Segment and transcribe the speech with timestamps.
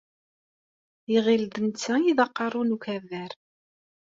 [1.15, 3.31] Iɣil d netta i d aqeṛṛu n ukabar.